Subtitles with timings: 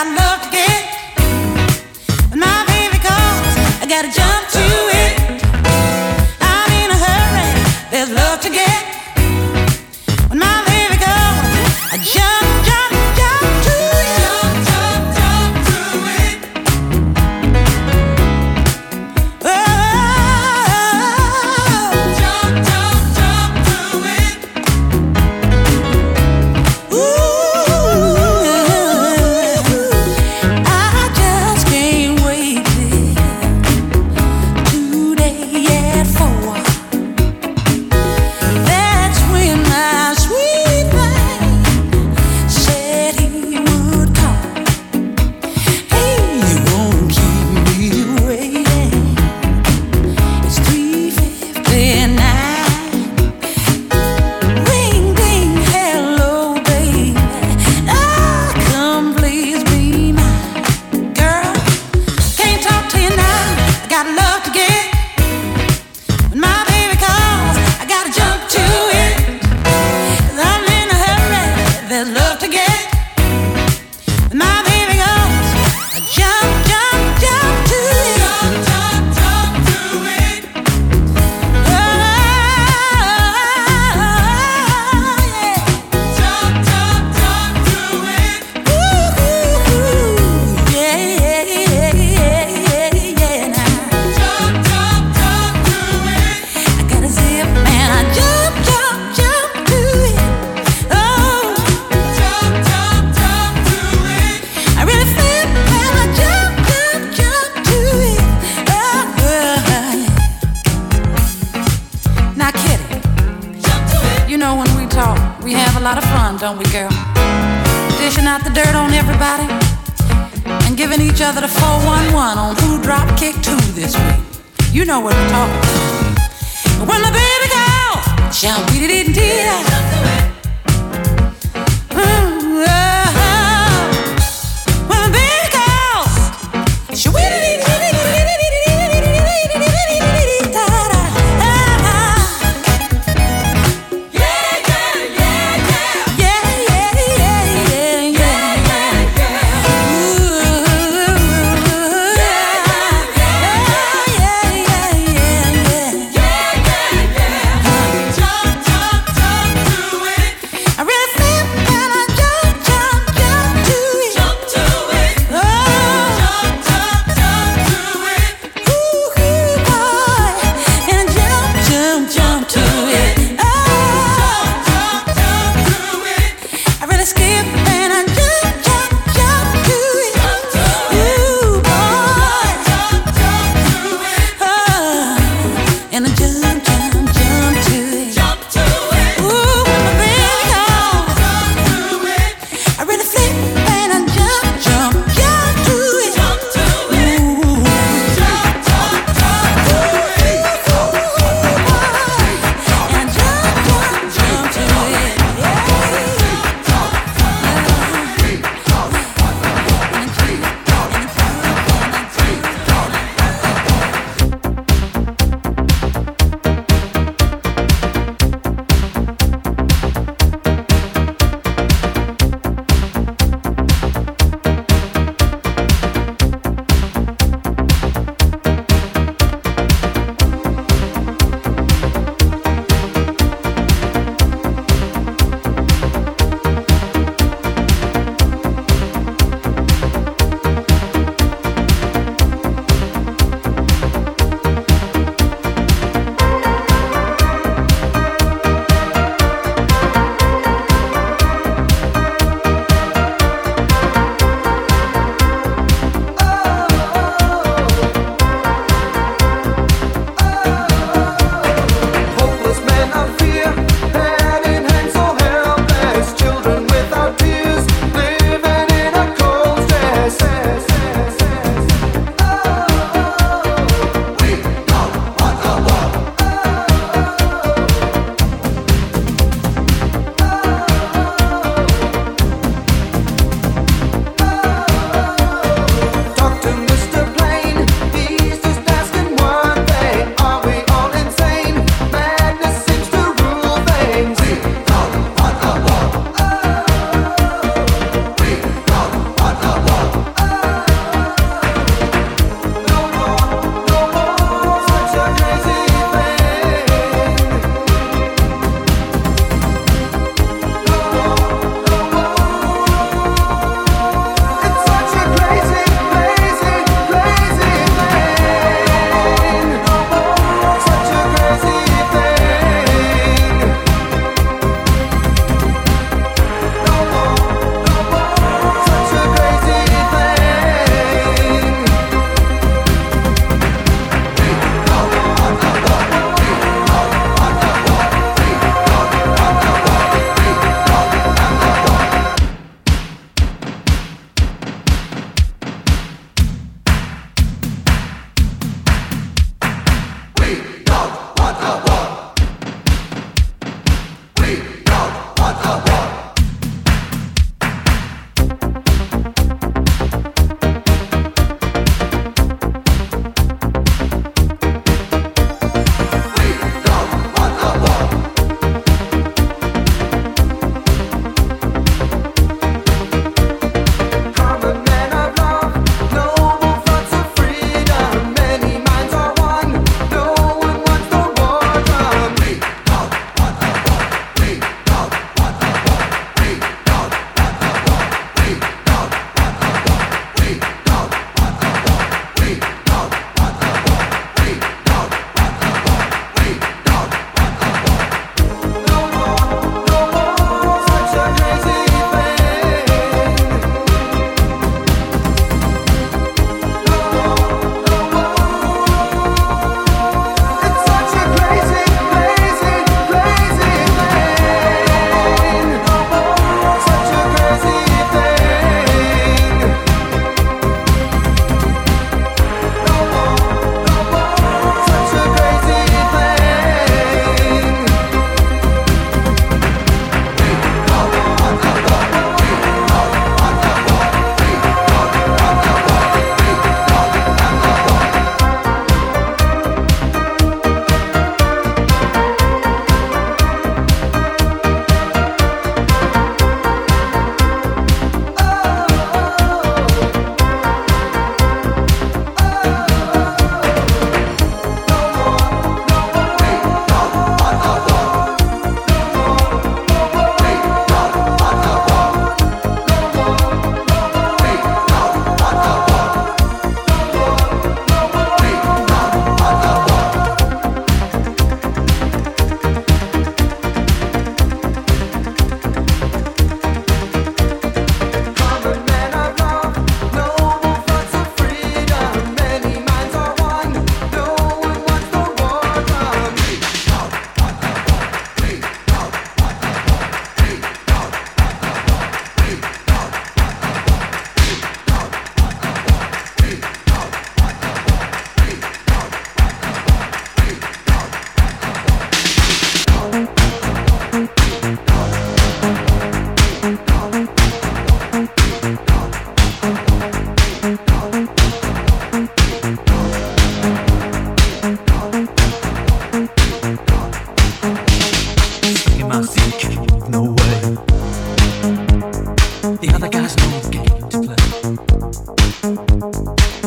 [0.00, 0.29] I know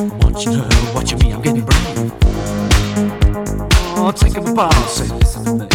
[0.09, 2.11] Want you to me, I'm getting brave.
[3.95, 4.53] Oh, taking
[5.25, 5.72] something.